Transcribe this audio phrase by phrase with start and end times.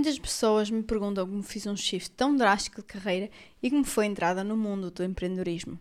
[0.00, 3.28] Muitas pessoas me perguntam como fiz um shift tão drástico de carreira
[3.62, 5.78] e como foi a entrada no mundo do empreendedorismo.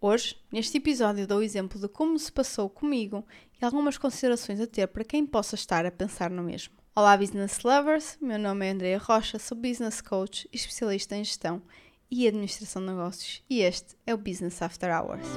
[0.00, 3.24] Hoje, neste episódio, dou o exemplo de como se passou comigo
[3.62, 6.74] e algumas considerações a ter para quem possa estar a pensar no mesmo.
[6.96, 8.18] Olá, business lovers!
[8.20, 11.62] Meu nome é Andrea Rocha, sou business coach e especialista em gestão
[12.10, 15.28] e administração de negócios e este é o Business After Hours.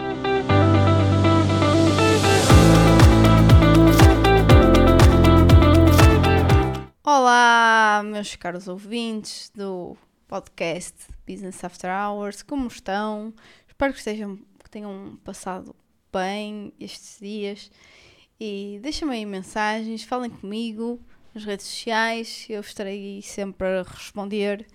[7.06, 10.96] Olá, meus caros ouvintes do podcast
[11.28, 13.34] Business After Hours, como estão?
[13.68, 15.76] Espero que estejam, que tenham passado
[16.14, 17.70] bem estes dias
[18.40, 20.98] e deixem-me aí mensagens, falem comigo
[21.36, 24.66] nas redes sociais, eu estarei sempre a responder.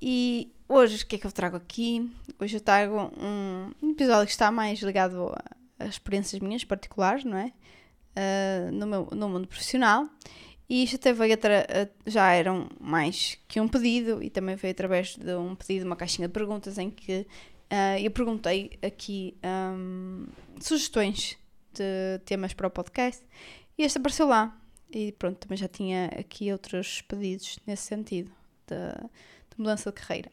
[0.00, 2.10] E hoje o que é que eu trago aqui?
[2.38, 5.30] Hoje eu trago um episódio que está mais ligado
[5.78, 7.52] a, experiências minhas particulares, não é?
[8.16, 10.08] Uh, no, meu, no mundo profissional
[10.70, 11.36] e isto até veio
[12.06, 16.28] já eram mais que um pedido e também veio através de um pedido, uma caixinha
[16.28, 17.26] de perguntas em que
[17.72, 20.28] uh, eu perguntei aqui um,
[20.60, 21.36] sugestões
[21.72, 23.20] de temas para o podcast
[23.76, 24.56] e este apareceu lá.
[24.92, 28.30] E pronto, também já tinha aqui outros pedidos nesse sentido
[28.68, 30.30] de, de mudança de carreira.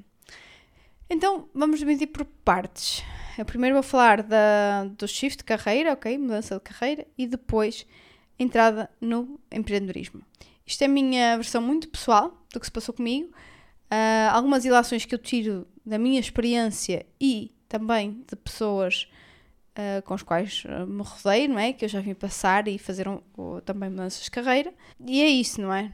[1.09, 3.03] Então vamos dividir por partes.
[3.39, 6.15] Eu primeiro vou falar da, do shift de carreira, ok?
[6.15, 7.88] Mudança de carreira e depois
[8.39, 10.21] entrada no empreendedorismo.
[10.66, 13.30] Isto é a minha versão muito pessoal do que se passou comigo.
[13.89, 19.08] Uh, algumas ilações que eu tiro da minha experiência e também de pessoas
[19.77, 21.71] uh, com as quais uh, me rodei, não é?
[21.71, 23.21] Que eu já vim passar e fazer um,
[23.63, 24.73] também mudanças de carreira.
[25.05, 25.91] E é isso, não é?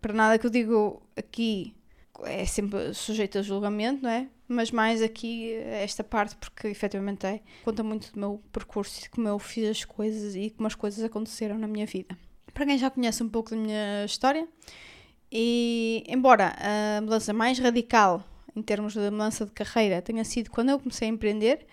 [0.00, 1.74] para nada que eu digo aqui
[2.24, 4.28] é sempre sujeito a julgamento, não é?
[4.48, 9.38] Mas mais aqui esta parte, porque efetivamente é, conta muito do meu percurso, como eu
[9.38, 12.16] fiz as coisas e como as coisas aconteceram na minha vida.
[12.52, 14.48] Para quem já conhece um pouco da minha história,
[15.30, 18.24] e embora a mudança mais radical
[18.56, 21.66] em termos de mudança de carreira tenha sido quando eu comecei a empreender,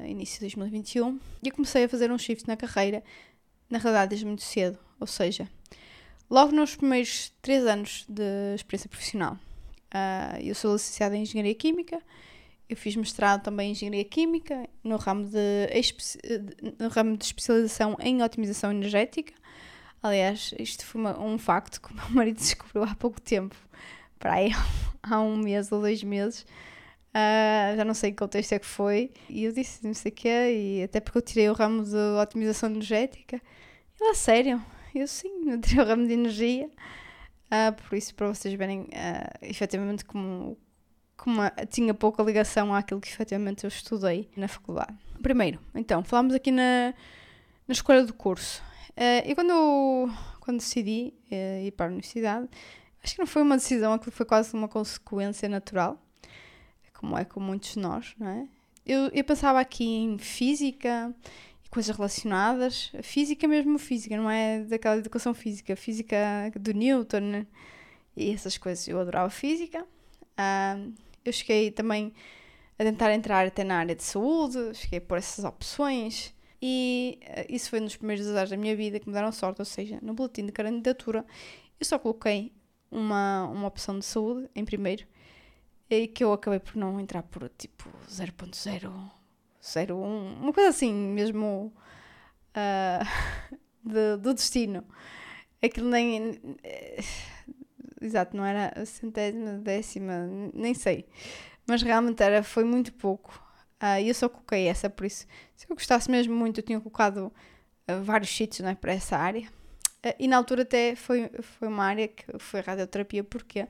[0.08, 3.04] início de 2021, e comecei a fazer um shift na carreira,
[3.70, 5.48] na realidade desde muito cedo, ou seja,
[6.30, 9.38] logo nos primeiros 3 anos de experiência profissional.
[9.94, 12.02] Uh, eu sou licenciada em Engenharia Química,
[12.68, 15.68] eu fiz mestrado também em Engenharia Química, no ramo de,
[16.80, 19.34] no ramo de especialização em otimização energética.
[20.02, 23.56] Aliás, isto foi uma, um facto que o meu marido descobriu há pouco tempo,
[24.18, 24.52] para aí
[25.04, 26.46] há um mês ou dois meses.
[27.14, 29.12] Uh, já não sei que contexto é que foi.
[29.30, 31.96] E eu disse não sei o quê, e até porque eu tirei o ramo de
[32.20, 33.40] otimização energética.
[34.00, 34.64] Ele, a sério?
[34.96, 36.70] Eu sim, eu tirei o ramo de energia.
[37.46, 40.58] Uh, por isso, para vocês verem uh, efetivamente como,
[41.16, 44.98] como tinha pouca ligação àquilo que efetivamente eu estudei na faculdade.
[45.22, 46.96] Primeiro, então, falámos aqui na,
[47.68, 48.64] na escolha do curso.
[48.98, 52.50] Uh, e quando, quando decidi uh, ir para a universidade,
[53.04, 56.03] acho que não foi uma decisão, aquilo foi quase uma consequência natural
[57.04, 58.48] como é com muitos de nós, não é?
[58.86, 61.14] Eu, eu pensava aqui em física
[61.66, 66.18] e coisas relacionadas, física mesmo física, não é daquela educação física, física
[66.58, 67.48] do Newton né?
[68.16, 68.88] e essas coisas.
[68.88, 69.84] Eu adorava física.
[69.84, 70.94] Uh,
[71.26, 72.14] eu cheguei também
[72.80, 76.34] a tentar entrar até na área de saúde, cheguei por essas opções.
[76.62, 79.66] E uh, isso foi dos primeiros azares da minha vida que me deram sorte, ou
[79.66, 81.26] seja, no boletim de candidatura
[81.82, 82.54] eu só coloquei
[82.90, 85.06] uma, uma opção de saúde em primeiro
[85.90, 88.88] e que eu acabei por não entrar por tipo 0.001,
[90.42, 91.74] uma coisa assim mesmo
[92.56, 93.06] uh,
[93.84, 94.84] de, do destino.
[95.62, 96.40] Aquilo nem.
[98.02, 101.08] Exato, não era centésima, décima, nem sei.
[101.66, 103.42] Mas realmente era, foi muito pouco.
[103.82, 106.80] Uh, e eu só coloquei essa, por isso, se eu gostasse mesmo muito, eu tinha
[106.80, 107.32] colocado
[107.90, 109.48] uh, vários sítios né, para essa área.
[110.06, 113.68] Uh, e na altura até foi, foi uma área que foi radioterapia, porque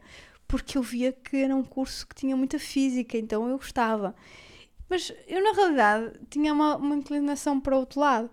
[0.54, 4.14] porque eu via que era um curso que tinha muita física, então eu gostava.
[4.88, 8.30] Mas eu, na realidade, tinha uma, uma inclinação para o outro lado.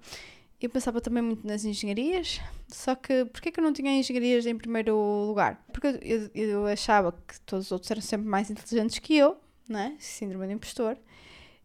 [0.60, 4.54] Eu pensava também muito nas engenharias, só que porquê que eu não tinha engenharias em
[4.54, 4.94] primeiro
[5.28, 5.64] lugar?
[5.72, 9.96] Porque eu, eu, achava que todos os outros eram sempre mais inteligentes que eu, né?
[9.98, 10.98] Síndrome de impostor.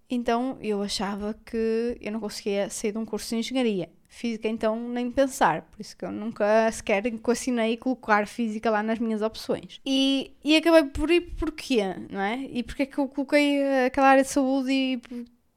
[0.09, 3.91] Então eu achava que eu não conseguia sair de um curso de engenharia.
[4.07, 5.63] Física, então, nem pensar.
[5.63, 9.81] Por isso que eu nunca sequer equacionei colocar física lá nas minhas opções.
[9.86, 12.48] E, e acabei por ir porquê, não é?
[12.50, 15.02] E porquê que eu coloquei aquela área de saúde e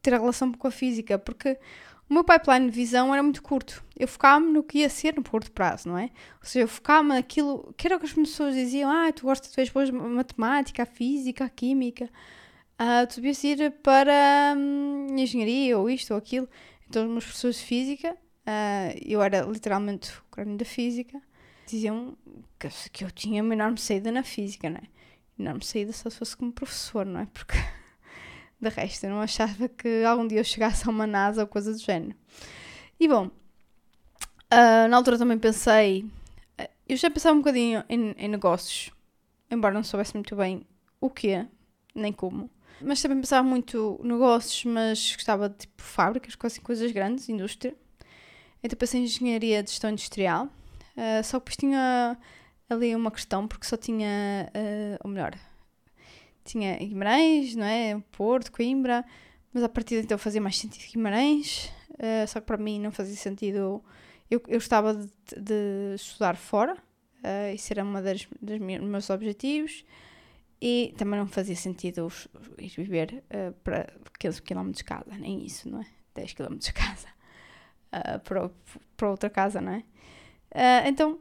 [0.02, 1.18] ter a relação com a física?
[1.18, 1.56] Porque
[2.08, 3.84] o meu pipeline de visão era muito curto.
[3.96, 6.04] Eu focava-me no que ia ser no curto prazo, não é?
[6.40, 9.50] Ou seja, eu focava-me naquilo que era o que as pessoas diziam: ah, tu gostas
[9.50, 12.08] de ver boas matemática, a física, a química.
[12.78, 16.48] ah, tu devias ir para hum, engenharia ou isto ou aquilo.
[16.88, 18.16] Então, os meus professores de física,
[18.48, 21.20] uh, eu era literalmente o crânio da física,
[21.66, 22.16] diziam
[22.58, 24.88] que, que eu tinha uma enorme saída na física, não é?
[25.38, 27.26] Enorme saída só se fosse como professor, não é?
[27.26, 27.56] Porque
[28.60, 31.72] de resto eu não achava que algum dia eu chegasse a uma NASA ou coisa
[31.72, 32.16] do género.
[32.98, 36.04] E bom, uh, na altura também pensei,
[36.88, 38.90] eu já pensava um bocadinho em, em negócios,
[39.50, 40.66] embora não soubesse muito bem
[41.00, 41.46] o que,
[41.94, 42.50] nem como.
[42.80, 47.76] Mas também pensava muito negócios, mas gostava de tipo fábricas, coisas grandes, indústria.
[48.62, 50.46] Então pensei em engenharia de gestão industrial.
[50.96, 52.18] Uh, só que depois tinha
[52.68, 55.34] ali uma questão, porque só tinha, uh, ou melhor,
[56.44, 58.02] tinha Guimarães, não é?
[58.12, 59.04] Porto, Coimbra,
[59.52, 62.90] mas a partir de então fazia mais sentido Guimarães, uh, só que para mim não
[62.90, 63.82] fazia sentido.
[64.30, 67.92] Eu, eu gostava de, de estudar fora, uh, isso era um
[68.42, 69.84] dos meus objetivos
[70.60, 72.10] e também não fazia sentido
[72.58, 75.86] ir viver uh, para 15 km de casa, nem isso, não é?
[76.14, 77.17] 10 km de casa
[77.92, 78.50] uh, para,
[78.96, 79.78] para outra casa, não é?
[79.78, 81.18] Uh, então,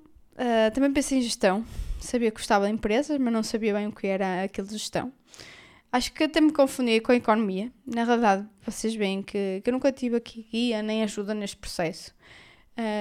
[0.73, 1.65] também pensei em gestão.
[1.99, 5.11] Sabia que gostava de empresas, mas não sabia bem o que era aquilo de gestão.
[5.91, 7.71] Acho que até me confundi com a economia.
[7.85, 12.13] Na realidade, vocês veem que, que eu nunca tive aqui guia nem ajuda neste processo.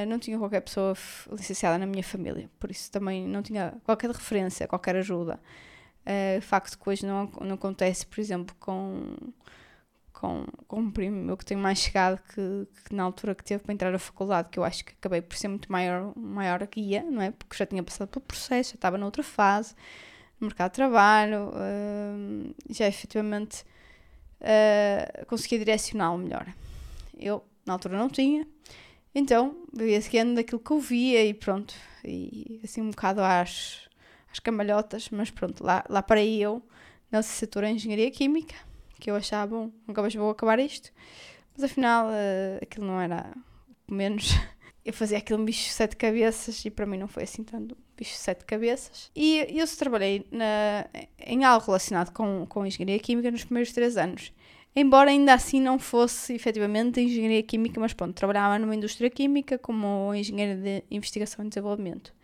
[0.08, 0.94] não tinha qualquer pessoa
[1.30, 5.38] licenciada na minha família, por isso também não tinha qualquer referência, qualquer ajuda.
[6.06, 9.16] Uh, facto que hoje não, não acontece, por exemplo, com,
[10.18, 13.62] com, com um primo meu que tem mais chegado que, que, na altura que teve
[13.62, 17.02] para entrar na faculdade, que eu acho que acabei por ser muito maior, maior guia,
[17.02, 17.30] não é?
[17.30, 19.74] Porque já tinha passado pelo processo, já estava noutra fase,
[20.40, 23.62] no mercado de trabalho, uh, já efetivamente
[24.40, 26.46] uh, conseguia direcioná-lo melhor.
[27.18, 28.46] Eu, na altura, não tinha,
[29.14, 33.86] então vivia seguindo daquilo que eu via e pronto, e assim um bocado às
[34.32, 36.62] as camalhotas, mas pronto, lá, lá parei eu
[37.10, 38.54] na licenciatura em Engenharia Química,
[38.98, 40.90] que eu achava, bom, nunca mais vou acabar isto,
[41.54, 43.32] mas afinal uh, aquilo não era
[43.90, 44.30] menos.
[44.84, 48.44] Eu fazia aquele bicho sete cabeças e para mim não foi assim tanto bicho sete
[48.44, 49.10] cabeças.
[49.16, 50.86] E eu trabalhei na,
[51.18, 54.32] em algo relacionado com, com engenharia química nos primeiros três anos.
[54.76, 60.14] Embora ainda assim não fosse efetivamente engenharia química, mas pronto, trabalhava numa indústria química como
[60.14, 62.14] engenheiro de investigação e desenvolvimento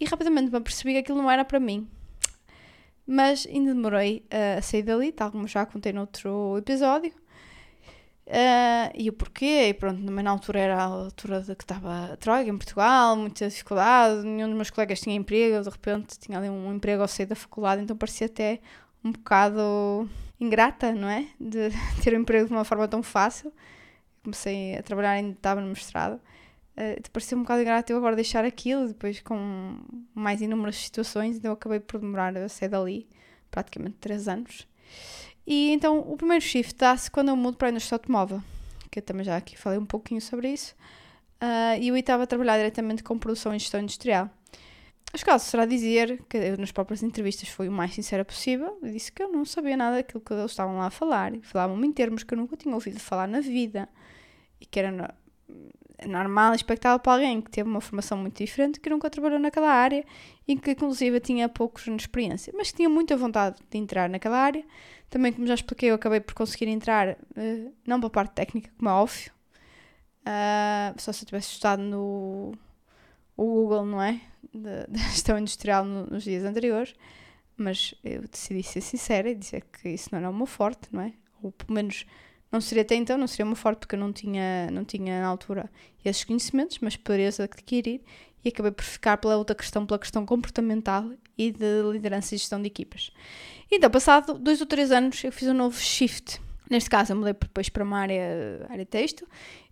[0.00, 1.86] e rapidamente me percebi que aquilo não era para mim.
[3.12, 7.12] Mas ainda demorei uh, a sair dali, tal como já contei noutro episódio.
[8.24, 12.12] Uh, e o porquê, e pronto, também na altura era a altura de que estava
[12.12, 16.38] a Troika em Portugal, muita dificuldade, nenhum dos meus colegas tinha emprego, de repente tinha
[16.38, 18.60] ali um emprego ao sair da faculdade, então parecia até
[19.02, 20.08] um bocado
[20.38, 21.26] ingrata, não é?
[21.40, 21.70] De
[22.04, 23.52] ter um emprego de uma forma tão fácil.
[24.22, 26.20] Comecei a trabalhar, ainda estava no mestrado.
[26.76, 29.78] Uh, parecia um bocado ingrato eu agora deixar aquilo, depois com
[30.14, 33.08] mais inúmeras situações, então eu acabei por demorar a sair dali,
[33.50, 34.68] praticamente 3 anos.
[35.46, 38.42] E então o primeiro shift dá-se quando eu mudo para a indústria automóvel,
[38.90, 40.74] que eu também já aqui falei um pouquinho sobre isso,
[41.42, 44.30] uh, e eu estava a trabalhar diretamente com produção e gestão industrial.
[45.12, 48.92] Os casos será dizer que eu nas próprias entrevistas fui o mais sincera possível e
[48.92, 51.84] disse que eu não sabia nada daquilo que eles estavam lá a falar, e falavam
[51.84, 53.88] em termos que eu nunca tinha ouvido falar na vida,
[54.60, 55.12] e que era
[56.06, 60.04] normal, expectável para alguém que teve uma formação muito diferente, que nunca trabalhou naquela área
[60.46, 64.08] e que, inclusive, tinha poucos anos de experiência, mas que tinha muita vontade de entrar
[64.08, 64.64] naquela área.
[65.08, 68.70] Também, como já expliquei, eu acabei por conseguir entrar, uh, não para a parte técnica,
[68.76, 69.32] como é óbvio,
[70.22, 72.52] uh, só se eu tivesse estudado no
[73.36, 74.20] Google, não é?
[74.52, 76.94] Da gestão industrial no, nos dias anteriores,
[77.56, 81.02] mas eu decidi ser sincera e dizer que isso não era o meu forte, não
[81.02, 81.12] é?
[81.42, 82.06] Ou pelo menos
[82.52, 85.26] não seria até então, não seria uma forte porque eu não tinha, não tinha na
[85.26, 85.70] altura
[86.04, 88.00] esses conhecimentos, mas poderia adquirir
[88.44, 92.60] e acabei por ficar pela outra questão, pela questão comportamental e de liderança e gestão
[92.60, 93.12] de equipas.
[93.70, 96.40] Então, passado dois ou três anos, eu fiz um novo shift.
[96.68, 99.26] Neste caso, eu mudei depois para uma área, área texto.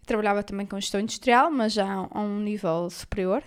[0.06, 3.42] Trabalhava também com gestão industrial, mas já a um nível superior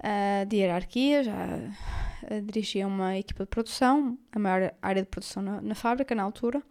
[0.00, 5.42] uh, de hierarquia, já uh, dirigia uma equipa de produção, a maior área de produção
[5.42, 6.62] na, na fábrica na altura.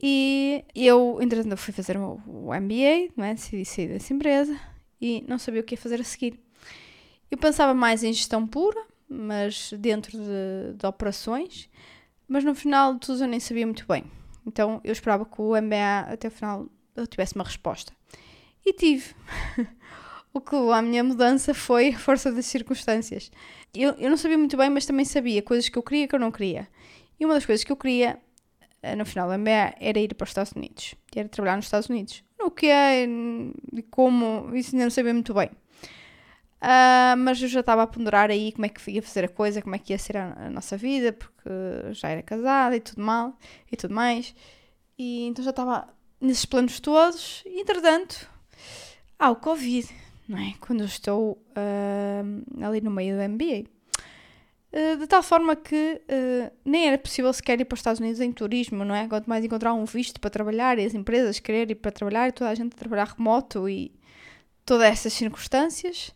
[0.00, 3.34] E eu, entretanto, fui fazer o, MBA, não é?
[3.34, 4.58] decidi sair dessa empresa
[5.00, 6.38] e não sabia o que ia fazer a seguir.
[7.30, 11.68] Eu pensava mais em gestão pura, mas dentro de, de operações,
[12.28, 14.04] mas no final de tudo eu nem sabia muito bem.
[14.46, 17.92] Então eu esperava que o MBA até o final eu tivesse uma resposta.
[18.64, 19.14] E tive.
[20.32, 23.30] o que levou à minha mudança foi a força das circunstâncias.
[23.74, 26.14] Eu, eu não sabia muito bem, mas também sabia coisas que eu queria e que
[26.14, 26.68] eu não queria.
[27.18, 28.18] E uma das coisas que eu queria
[28.96, 32.22] no final da MBA era ir para os Estados Unidos, era trabalhar nos Estados Unidos.
[32.40, 33.06] O que é
[33.90, 35.50] como, isso ainda não sabia muito bem.
[36.58, 39.62] Uh, mas eu já estava a ponderar aí como é que ia fazer a coisa,
[39.62, 41.48] como é que ia ser a, a, nossa vida, porque
[41.92, 43.36] já era casada e tudo mal
[43.70, 44.34] e tudo mais.
[44.98, 45.88] E então já estava
[46.20, 47.44] nesses planos todos.
[47.46, 48.28] E, entretanto,
[49.18, 49.88] há o Covid,
[50.28, 50.54] não é?
[50.58, 53.77] Quando eu estou uh, ali no meio do MBA.
[54.70, 58.20] Uh, de tal forma que uh, nem era possível sequer ir para os Estados Unidos
[58.20, 59.08] em turismo, não é?
[59.08, 62.32] Quanto mais encontrar um visto para trabalhar e as empresas querer ir para trabalhar e
[62.32, 63.92] toda a gente trabalhar remoto e
[64.66, 66.14] todas essas circunstâncias.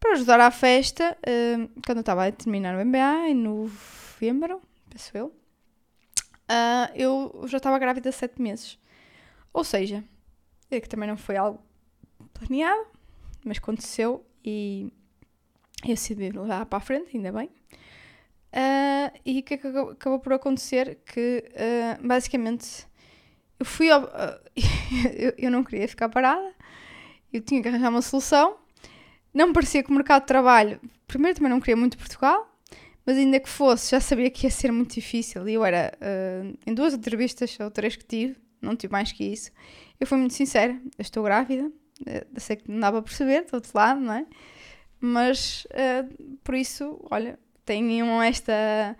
[0.00, 5.16] Para ajudar à festa, uh, quando eu estava a terminar o MBA, em novembro, penso
[5.16, 5.32] eu,
[6.94, 8.78] eu já estava grávida há sete meses.
[9.52, 10.04] Ou seja,
[10.70, 11.62] é que também não foi algo
[12.34, 12.86] planeado,
[13.44, 14.92] mas aconteceu e
[15.82, 17.50] eu decidi levar para a frente, ainda bem.
[18.52, 20.98] Uh, e o que é que acabou por acontecer?
[21.06, 22.86] Que uh, basicamente
[23.58, 24.40] eu fui ao, uh,
[25.16, 26.52] eu, eu, não queria ficar parada,
[27.32, 28.58] eu tinha que arranjar uma solução.
[29.32, 32.46] Não me parecia que o mercado de trabalho, primeiro também não queria muito Portugal,
[33.06, 35.48] mas ainda que fosse, já sabia que ia ser muito difícil.
[35.48, 35.96] E eu era,
[36.66, 39.50] em duas entrevistas ou três que tive, não tive mais que isso,
[39.98, 41.72] eu fui muito sincera, eu estou grávida,
[42.04, 44.26] eu sei que não dá para perceber, do outro lado, não é?
[45.00, 45.66] Mas
[46.44, 48.96] por isso, olha, tenham esta,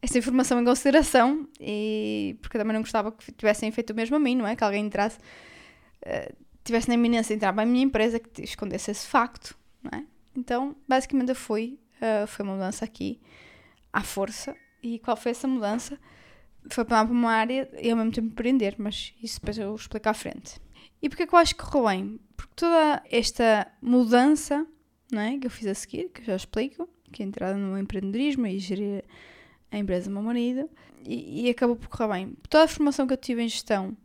[0.00, 4.18] esta informação em consideração e porque também não gostava que tivessem feito o mesmo a
[4.18, 4.54] mim, não é?
[4.56, 8.90] Que alguém entrasse, uh, tivesse na iminência de entrar para a minha empresa que escondesse
[8.90, 10.04] esse facto, não é?
[10.36, 13.20] Então, basicamente fui, uh, foi uma mudança aqui
[13.92, 14.54] à força.
[14.82, 15.98] E qual foi essa mudança?
[16.68, 20.14] Foi para uma área e ao mesmo tempo empreender, mas isso depois eu explico à
[20.14, 20.60] frente.
[21.00, 22.20] E porquê que eu acho que correu bem?
[22.36, 24.66] Porque toda esta mudança
[25.10, 27.78] não é, que eu fiz a seguir, que eu já explico, que é entrada no
[27.78, 29.04] empreendedorismo e gerir
[29.70, 30.68] a empresa do meu marido,
[31.06, 32.32] e, e, acabou por correr bem.
[32.48, 33.96] Toda a formação que eu tive em gestão,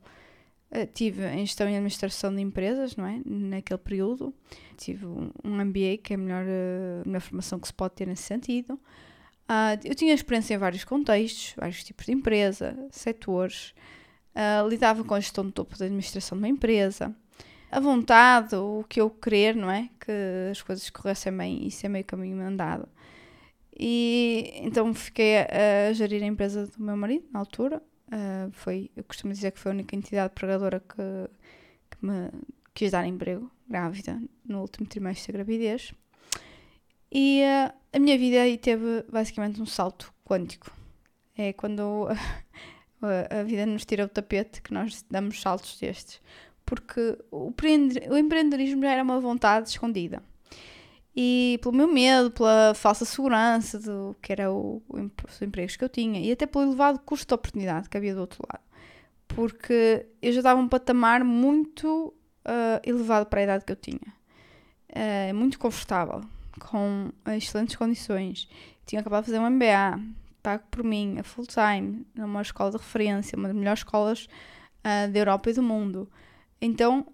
[0.71, 3.21] uh, tive em gestão e administração de empresas, não é?
[3.25, 4.33] Naquele período.
[4.77, 8.23] Tive um, MBA, que é a melhor, uh, melhor formação que se pode ter nesse
[8.23, 8.73] sentido.
[8.73, 13.73] Uh, eu tinha experiência em vários contextos, vários tipos de empresa, setores.
[14.35, 17.15] Uh, lidava com a gestão do topo da administração de uma empresa
[17.71, 19.89] a vontade, o que eu querer, não é?
[19.99, 20.11] Que
[20.51, 22.87] as coisas corressem bem, isso é meio caminho andado.
[23.79, 27.81] E então fiquei a, gerir a empresa do meu marido, na altura.
[28.07, 30.95] Uh, foi, eu costumo dizer que foi a única entidade pregadora que,
[31.91, 32.29] que me
[32.73, 35.93] quis dar emprego, grávida, no último trimestre da gravidez.
[37.11, 40.71] E uh, a minha vida aí teve basicamente um salto quântico.
[41.37, 42.07] É quando
[43.01, 46.19] a, a vida nos tira o tapete que nós damos saltos destes
[46.69, 47.51] porque o
[48.15, 50.21] empreendedorismo já era uma vontade escondida.
[51.21, 55.83] E pelo meu medo, pela falsa segurança do que era o, o, os empregos que
[55.83, 58.63] eu tinha e até pelo elevado custo de oportunidade que havia do outro lado.
[59.27, 62.13] Porque eu já estava um patamar muito
[62.45, 63.99] uh, elevado para a idade que eu tinha.
[64.91, 66.21] Uh, muito confortável,
[66.57, 68.47] com excelentes condições.
[68.85, 69.99] Tinha acabado de fazer um MBA,
[70.41, 74.23] pago por mim, a full time, numa escola de referência, uma das melhores escolas
[74.85, 76.09] uh, da Europa e do mundo.
[76.61, 77.05] Então,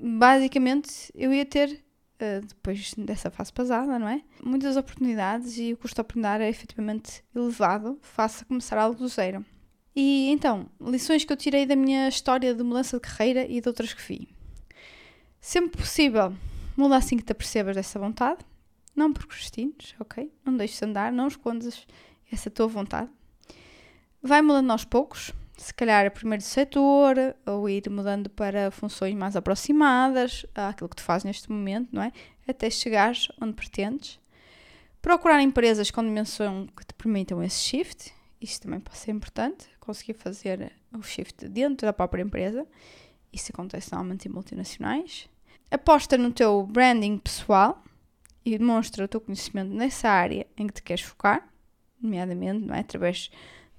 [0.00, 1.83] basicamente, eu ia ter,
[2.20, 4.22] uh, depois dessa fase passada, não é?
[4.42, 9.08] Muitas oportunidades e o custo de oportunidade é efetivamente elevado face a começar algo do
[9.08, 9.44] zero.
[9.94, 13.68] E então, lições que eu tirei da minha história de mudança de carreira e de
[13.68, 14.28] outras que vi.
[15.40, 16.34] Sempre possível,
[16.76, 18.44] muda assim que te apercebas dessa vontade.
[18.94, 20.32] Não procrastines, ok?
[20.44, 21.86] Não deixes andar, não escondas
[22.30, 23.10] essa tua vontade.
[24.22, 30.44] Vai mudando aos poucos, se calhar primeiro setor, ou ir mudando para funções mais aproximadas
[30.54, 32.12] àquilo que tu fazes neste momento, não é?
[32.46, 34.20] Até chegares onde pretendes.
[35.00, 40.14] Procurar empresas com dimensão que te permitam esse shift, isto também pode ser importante, conseguir
[40.14, 42.66] fazer o shift dentro da própria empresa,
[43.32, 45.28] isso acontece normalmente em multinacionais.
[45.70, 47.82] Aposta no teu branding pessoal
[48.44, 51.48] e demonstra o teu conhecimento nessa área em que te queres focar,
[52.00, 52.80] nomeadamente, não é?
[52.80, 53.30] Através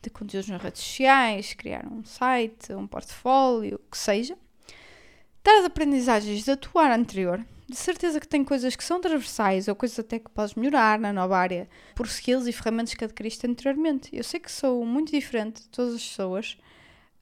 [0.06, 4.38] de conteúdos nas redes sociais, criar um site, um portfólio, o que seja.
[5.48, 9.76] As aprendizagens da tua área anterior, de certeza que tem coisas que são transversais ou
[9.76, 14.10] coisas até que podes melhorar na nova área por skills e ferramentas que adquiriste anteriormente.
[14.16, 16.58] Eu sei que sou muito diferente de todas as pessoas,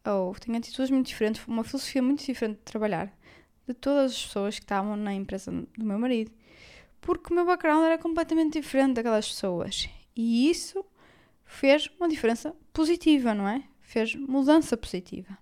[0.06, 3.12] ou tenho atitudes muito diferentes, uma filosofia muito diferente de trabalhar
[3.68, 6.32] de todas as pessoas que estavam na empresa do meu marido,
[7.02, 9.90] porque o meu background era completamente diferente daquelas pessoas.
[10.16, 10.86] E isso
[11.54, 13.64] fez uma diferença positiva, não é?
[13.82, 15.38] Fez mudança positiva.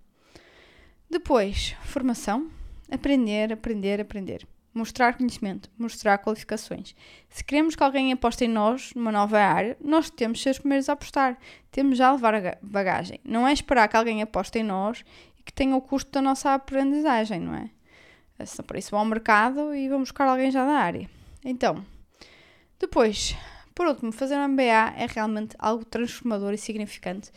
[1.09, 2.51] Depois, formação,
[2.91, 4.47] aprender, aprender, aprender.
[4.73, 6.95] Mostrar conhecimento, mostrar qualificações.
[7.29, 10.59] Se queremos que alguém aposte em nós, numa nova área, nós temos de ser os
[10.59, 11.37] primeiros a apostar.
[11.71, 13.19] Temos já a levar bagagem.
[13.23, 15.03] Não é esperar que alguém aposte em nós
[15.37, 17.69] e que tenha o custo da nossa aprendizagem, não é?
[18.45, 21.09] só para isso vão ao mercado e vão buscar alguém já da área.
[21.43, 21.85] Então,
[22.79, 23.35] depois,
[23.73, 27.31] por último, fazer um MBA é realmente algo transformador e significante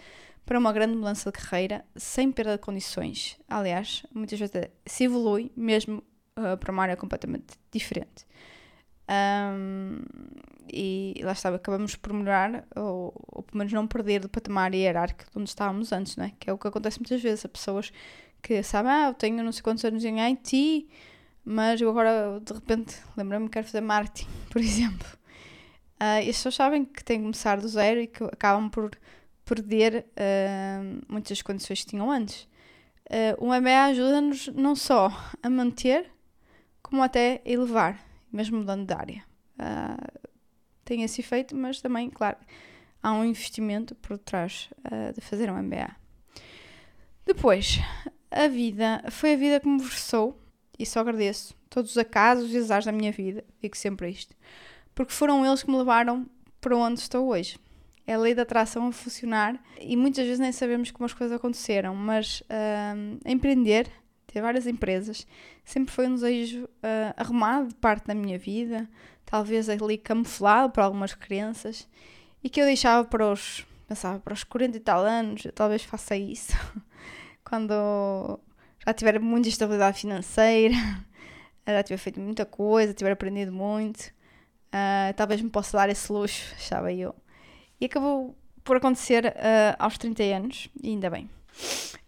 [0.44, 3.38] para uma grande mudança de carreira sem perda de condições.
[3.48, 6.02] Aliás, muitas vezes se evolui mesmo
[6.38, 8.26] uh, para uma área completamente diferente.
[9.08, 10.00] Um,
[10.72, 15.30] e lá está, acabamos por melhorar, ou, ou pelo menos não perder do patamar hierárquico
[15.30, 16.32] de onde estávamos antes, não é?
[16.38, 17.44] Que é o que acontece muitas vezes.
[17.44, 17.92] Há pessoas
[18.42, 20.88] que sabem, ah, eu tenho não sei quantos anos em IT,
[21.44, 25.23] mas eu agora de repente lembro-me que quero fazer marketing, por exemplo.
[26.00, 28.90] Uh, e as pessoas sabem que têm que começar do zero e que acabam por
[29.44, 32.48] perder uh, muitas condições que tinham antes.
[33.10, 35.10] Uh, o MBA ajuda-nos não só
[35.42, 36.10] a manter,
[36.82, 38.00] como até a elevar,
[38.32, 39.24] mesmo mudando de área.
[39.54, 40.30] Uh,
[40.84, 42.38] tem esse efeito, mas também, claro,
[43.02, 45.94] há um investimento por trás uh, de fazer um MBA.
[47.26, 47.78] Depois,
[48.30, 50.40] a vida, foi a vida que me versou,
[50.78, 54.34] e só agradeço todos os acasos e azares da minha vida, digo sempre isto,
[54.94, 56.26] porque foram eles que me levaram
[56.60, 57.58] para onde estou hoje.
[58.06, 61.34] É a lei da atração a funcionar e muitas vezes nem sabemos como as coisas
[61.34, 63.90] aconteceram, mas uh, empreender,
[64.26, 65.26] ter várias empresas,
[65.64, 68.88] sempre foi um desejo uh, arrumado de parte da minha vida,
[69.24, 71.88] talvez ali camuflado por algumas crenças
[72.42, 75.82] e que eu deixava para os, pensava, para os 40 e tal anos, eu talvez
[75.82, 76.52] faça isso,
[77.42, 78.38] quando
[78.86, 80.74] já tiver muita estabilidade financeira,
[81.66, 84.12] já tiver feito muita coisa, tiver aprendido muito,
[84.74, 87.14] uh, talvez me possa dar esse luxo, achava eu.
[87.80, 91.30] E acabou por acontecer uh, aos 30 anos, e ainda bem.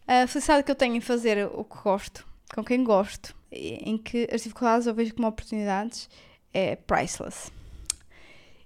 [0.06, 4.28] A felicidade que eu tenho em fazer o que gosto, com quem gosto, em que
[4.32, 6.08] as dificuldades eu vejo como oportunidades,
[6.52, 7.50] é priceless.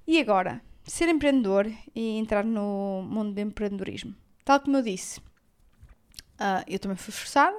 [0.06, 4.14] E agora, ser empreendedor e entrar no mundo do empreendedorismo.
[4.44, 7.56] Tal como eu disse, uh, eu também fui forçada,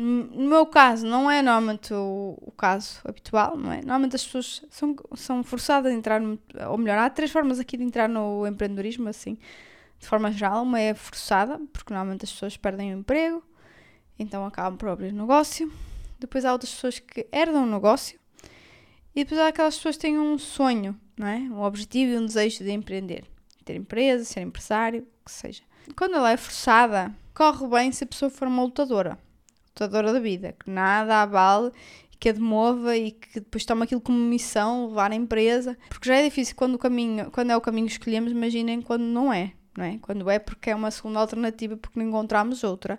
[0.00, 3.78] no meu caso, não é normalmente o, o, caso habitual, não é?
[3.78, 6.38] Normalmente as pessoas são, são forçadas a entrar, no,
[6.68, 9.36] ou melhor, há três formas aqui de entrar no empreendedorismo, assim,
[9.98, 10.62] de forma geral.
[10.62, 13.42] Uma é forçada, porque normalmente as pessoas perdem o emprego,
[14.16, 15.68] então acabam por abrir negócio.
[16.20, 18.20] Depois há outras pessoas que herdam o negócio.
[19.16, 21.38] E depois há aquelas pessoas que têm um sonho, não é?
[21.38, 23.24] Um objetivo e um desejo de empreender.
[23.64, 25.62] Ter empresa, ser empresário, o que seja.
[25.96, 29.18] Quando ela é forçada, corre bem se a pessoa for uma lutadora
[29.84, 31.72] lutadora da vida, que nada abale,
[32.18, 36.16] que a demova e que depois toma aquilo como missão, levar a empresa, porque já
[36.16, 39.52] é difícil quando o caminho, quando é o caminho que escolhemos, imaginem quando não é,
[39.76, 39.98] não é?
[39.98, 42.98] Quando é porque é uma segunda alternativa porque não encontramos outra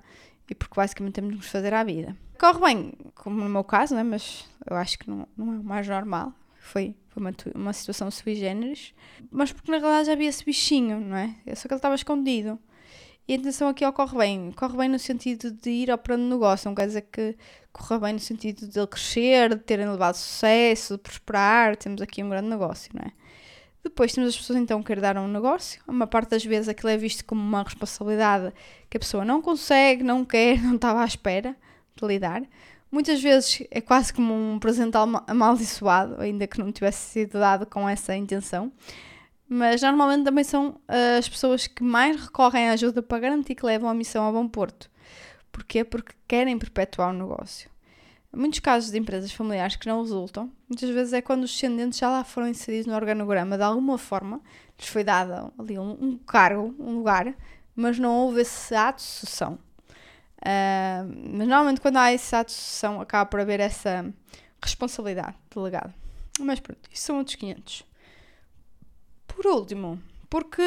[0.49, 2.15] e porque basicamente temos de nos fazer à vida.
[2.39, 4.03] Corre bem, como no meu caso, né?
[4.03, 6.33] mas eu acho que não, não é o mais normal.
[6.57, 8.93] Foi, foi uma, uma situação sui generis,
[9.29, 11.35] mas porque na realidade já havia esse bichinho, não é?
[11.55, 12.57] Só que ele estava escondido.
[13.29, 14.51] E a intenção aqui ocorre bem.
[14.53, 16.67] Corre bem no sentido de ir operando negócio.
[16.67, 17.37] Não quer dizer que
[17.71, 21.75] corra bem no sentido de ele crescer, de terem levado sucesso, de prosperar.
[21.75, 23.11] Temos aqui um grande negócio, não é?
[23.83, 25.79] Depois temos as pessoas então que herdaram um negócio.
[25.87, 28.51] A maior parte das vezes aquilo é visto como uma responsabilidade
[28.89, 31.55] que a pessoa não consegue, não quer, não estava à espera
[31.95, 32.41] de lidar.
[32.91, 37.87] Muitas vezes é quase como um presente amaldiçoado, ainda que não tivesse sido dado com
[37.87, 38.71] essa intenção
[39.49, 43.65] mas normalmente também são uh, as pessoas que mais recorrem à ajuda para garantir que
[43.65, 44.91] levam a missão a bom porto.
[45.51, 45.83] Porquê?
[45.83, 47.67] Porque querem perpetuar o negócio.
[48.31, 52.11] Muitos casos de empresas familiares que não resultam, muitas vezes é quando os descendentes já
[52.11, 54.39] lá foram inseridos no organograma de alguma forma,
[54.77, 57.33] lhes foi dado ali um, um cargo, um lugar,
[57.75, 59.57] mas não houve esse ato de sucessão.
[60.37, 64.13] Uh, mas normalmente quando há esse ato de sucessão acaba por haver essa
[64.61, 65.93] responsabilidade delegada.
[66.39, 67.88] Mas pronto, isso são outros 500.
[69.35, 70.61] Por último, porque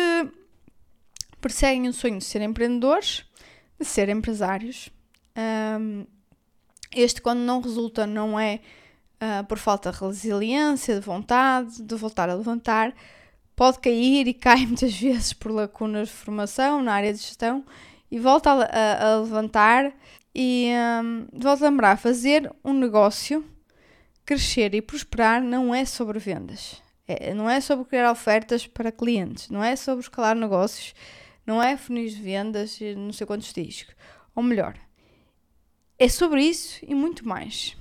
[1.40, 3.24] perseguem o sonho de ser empreendedores,
[3.78, 4.88] de ser empresários.
[5.36, 6.06] Um,
[6.94, 8.60] este, quando não resulta, não é
[9.20, 12.94] uh, por falta de resiliência, de vontade, de voltar a levantar.
[13.54, 17.64] Pode cair e cai muitas vezes por lacunas de formação na área de gestão
[18.10, 19.92] e volta a, a, a levantar
[20.34, 20.70] e
[21.02, 23.44] um, volta a lembrar: fazer um negócio
[24.24, 26.80] crescer e prosperar não é sobre vendas.
[27.20, 30.94] É, não é sobre criar ofertas para clientes, não é sobre escalar negócios,
[31.46, 33.94] não é funis de vendas e não sei quantos discos.
[34.34, 34.76] Ou melhor,
[35.98, 37.76] é sobre isso e muito mais.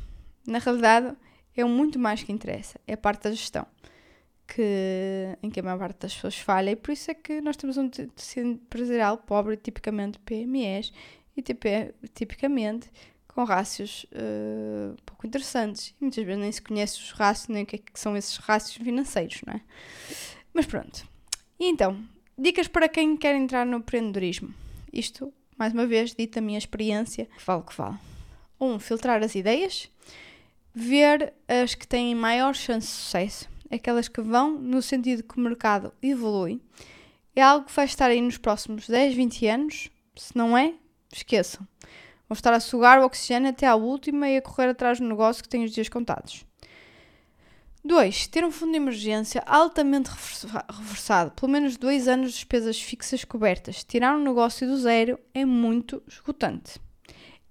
[0.45, 1.15] Na realidade,
[1.55, 2.79] é muito mais que interessa.
[2.87, 3.65] É a parte da gestão.
[4.47, 7.55] Que, em que a maior parte das pessoas falha, e por isso é que nós
[7.55, 10.91] temos um tecido empresarial pobre, tipicamente PMEs,
[11.37, 11.41] e
[12.13, 12.91] tipicamente
[13.33, 15.93] com rácios uh, pouco interessantes.
[15.99, 18.75] Muitas vezes nem se conhece os rácios, nem o que, é que são esses rácios
[18.75, 19.61] financeiros, não é?
[20.53, 21.07] Mas pronto.
[21.59, 21.97] E então,
[22.37, 24.53] dicas para quem quer entrar no empreendedorismo.
[24.91, 27.97] Isto, mais uma vez, dita a minha experiência, que vale que vale.
[28.59, 29.89] Um, filtrar as ideias.
[30.73, 35.41] ver as que têm maior chance de sucesso, aquelas que vão no sentido que o
[35.41, 36.61] mercado evolui.
[37.35, 39.89] É algo que vai estar aí nos próximos 10, 20 anos.
[40.15, 40.73] Se não é,
[41.13, 41.65] esqueçam.
[42.31, 45.43] Vão estar a sugar o oxigênio até à última e a correr atrás do negócio
[45.43, 46.45] que tem os dias contados.
[47.83, 48.27] 2.
[48.27, 53.83] Ter um fundo de emergência altamente reforçado, pelo menos 2 anos de despesas fixas cobertas.
[53.83, 56.79] Tirar um negócio do zero é muito esgotante.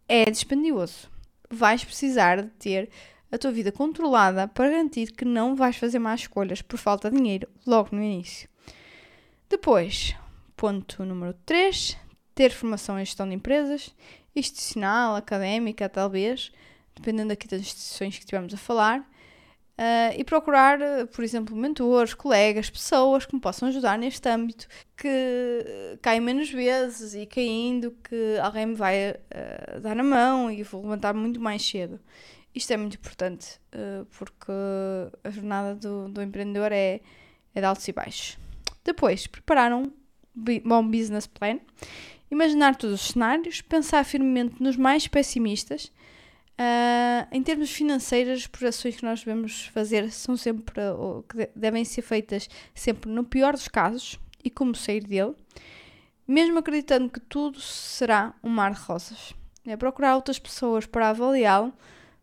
[0.09, 1.11] É dispendioso.
[1.51, 2.88] Vais precisar de ter
[3.31, 7.19] a tua vida controlada para garantir que não vais fazer más escolhas por falta de
[7.19, 8.49] dinheiro logo no início.
[9.47, 10.16] Depois,
[10.57, 11.99] ponto número 3,
[12.35, 13.95] ter formação em gestão de empresas,
[14.35, 16.53] institucional, académica, talvez,
[16.95, 19.01] dependendo aqui das instituições que estivermos a falar,
[19.81, 25.99] uh, e procurar, por exemplo, mentores, colegas, pessoas que me possam ajudar neste âmbito, que
[26.03, 30.83] caem menos vezes e caindo, que alguém me vai uh, dar a mão e vou
[30.83, 31.99] levantar muito mais cedo.
[32.55, 34.53] Isto é muito importante, uh, porque
[35.25, 37.01] a jornada do, do empreendedor é,
[37.55, 38.38] é de altos e baixos.
[38.85, 39.90] Depois, preparar um
[40.35, 41.59] bom business plan,
[42.31, 45.93] imaginar todos os cenários, pensar firmemente nos mais pessimistas.
[46.59, 51.85] Uh, em termos financeiros, as projeções que nós devemos fazer são sempre, ou que devem
[51.85, 55.35] ser feitas sempre no pior dos casos e como sair dele,
[56.29, 59.35] mesmo acreditando que tudo será um mar de rosas.
[59.66, 61.73] É procurar outras pessoas para avaliá-lo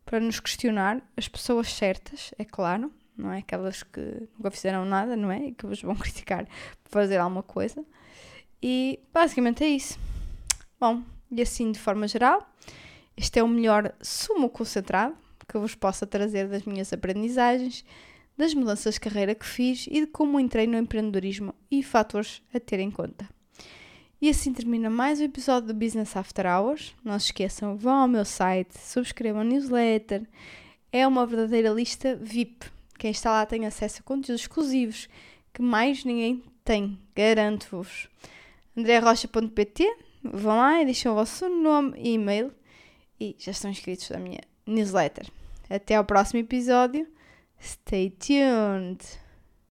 [0.05, 3.39] para nos questionar, as pessoas certas, é claro, não é?
[3.39, 5.47] Aquelas que nunca fizeram nada, não é?
[5.47, 6.45] E que vos vão criticar
[6.83, 7.83] por fazer alguma coisa.
[8.61, 9.99] E basicamente é isso.
[10.79, 12.47] Bom, e assim de forma geral,
[13.15, 15.15] este é o melhor sumo concentrado
[15.47, 17.85] que eu vos possa trazer das minhas aprendizagens,
[18.37, 22.59] das mudanças de carreira que fiz e de como entrei no empreendedorismo e fatores a
[22.59, 23.27] ter em conta.
[24.19, 26.95] E assim termina mais um episódio do Business After Hours.
[27.03, 30.27] Não se esqueçam, vão ao meu site, subscrevam a newsletter.
[30.91, 32.65] É uma verdadeira lista VIP.
[32.97, 35.07] Quem está lá tem acesso a conteúdos exclusivos
[35.53, 38.09] que mais ninguém tem, garanto-vos.
[38.77, 42.51] andrearrocha.pt Vão lá e deixam o vosso nome e e-mail
[43.19, 45.27] e já estão inscritos na minha newsletter.
[45.69, 47.07] Até ao próximo episódio.
[47.59, 48.99] Stay tuned!